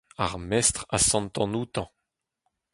[0.25, 1.87] ar mestr a sentan outañ